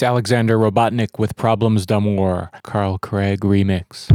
[0.00, 4.08] It's Alexander Robotnick with Problèmes d'Amour, Carl Craig remix.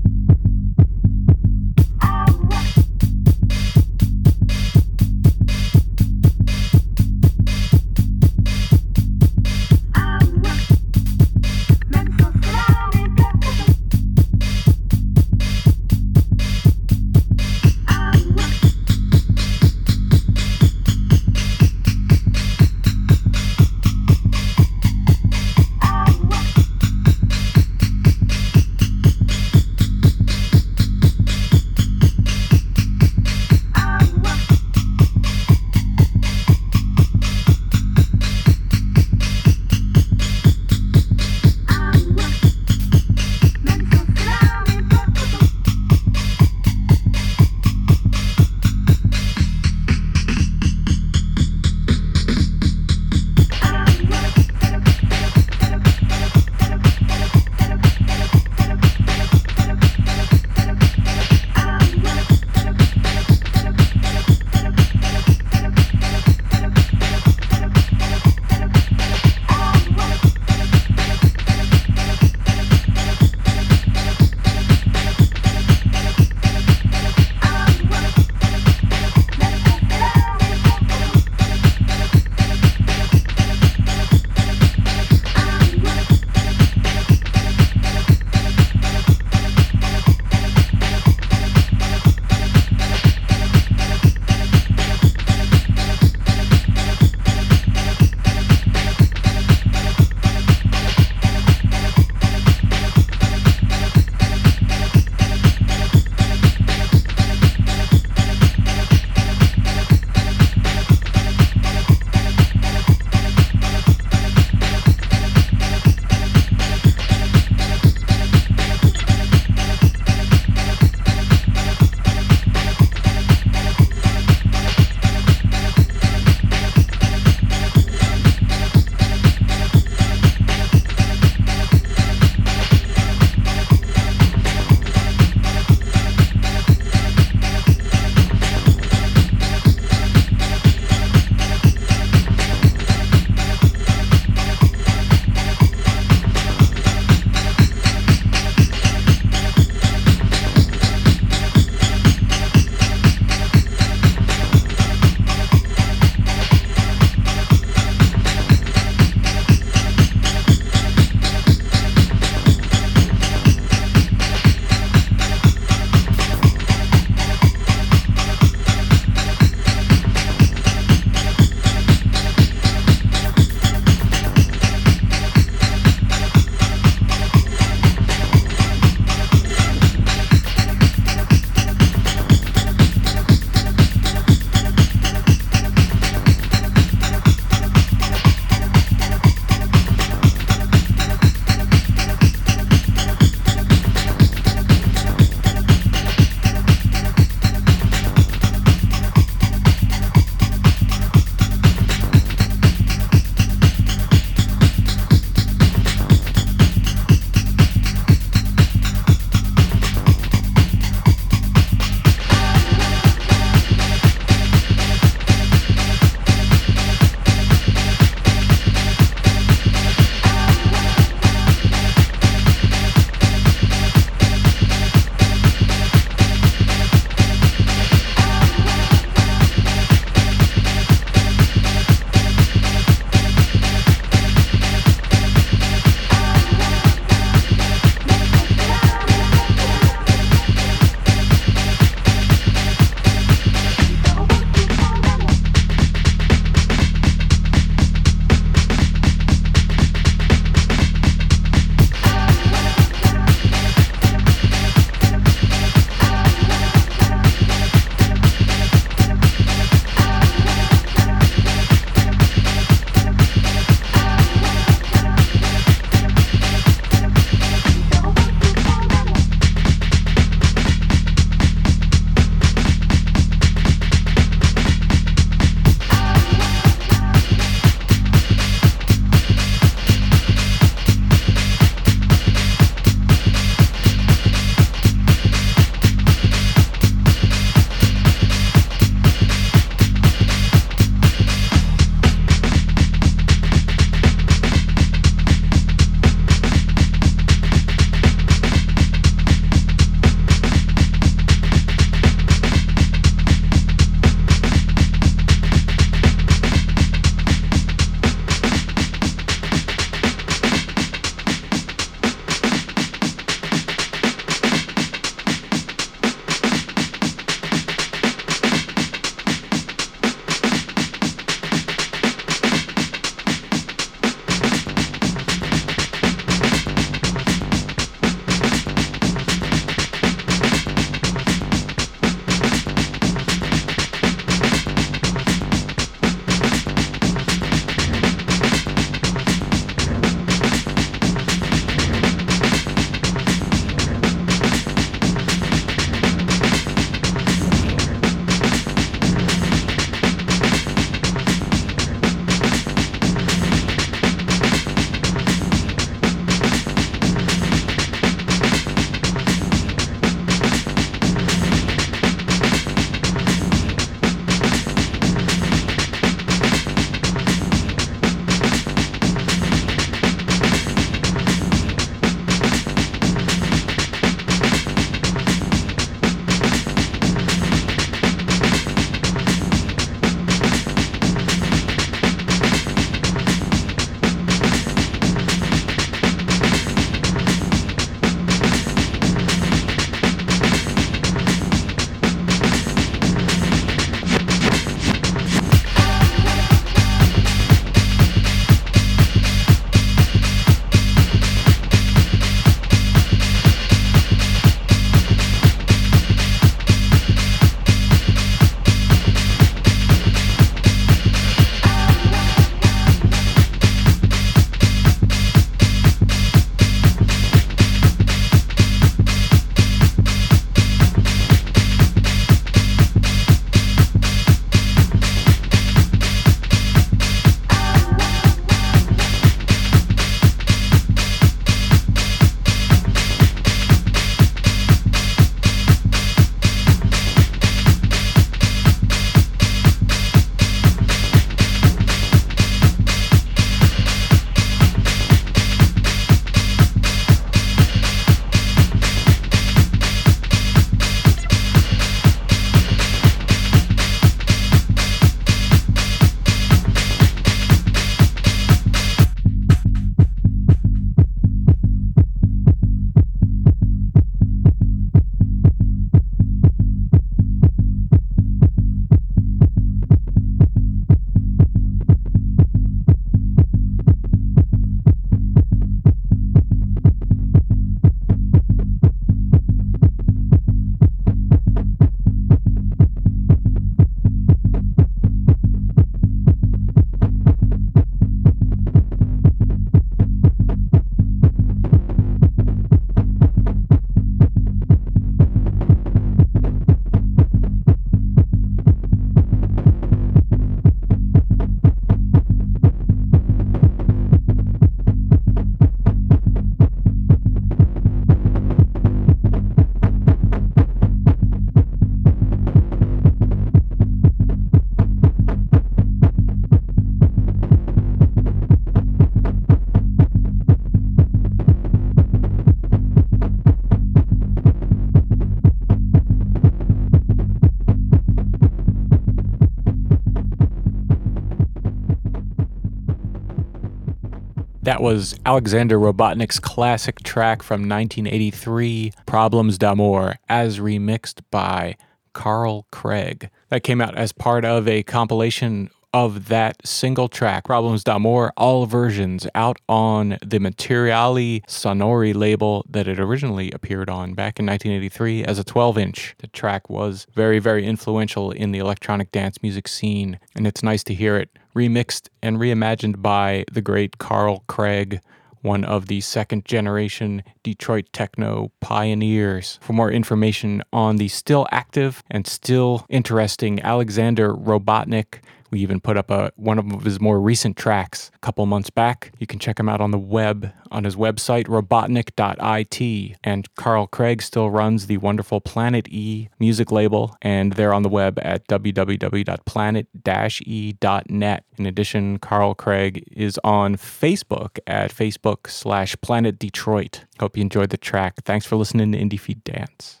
[534.71, 541.75] That was Alexander Robotnick's classic track from 1983, Problèmes d'Amour, as remixed by
[542.13, 543.29] Carl Craig.
[543.49, 548.65] That came out as part of a compilation of that single track, Problèmes d'Amour, all
[548.65, 555.23] versions out on the Materiali Sonori label that it originally appeared on back in 1983
[555.25, 556.15] as a 12 inch.
[556.19, 560.83] The track was very, very influential in the electronic dance music scene, and it's nice
[560.85, 565.01] to hear it remixed and reimagined by the great Carl Craig
[565.41, 569.59] one of the second generation Detroit techno pioneers.
[569.61, 575.21] For more information on the still active and still interesting Alexander Robotnick,
[575.51, 579.11] we even put up a one of his more recent tracks a couple months back.
[579.19, 583.17] You can check him out on the web on his website robotnik.it.
[583.23, 587.89] And Carl Craig still runs the wonderful Planet E music label, and they're on the
[587.89, 591.43] web at www.planet-e.net.
[591.57, 597.03] In addition, Carl Craig is on Facebook at Facebook slash Planet Detroit.
[597.19, 598.15] Hope you enjoyed the track.
[598.23, 600.00] Thanks for listening to IndieFeed Dance.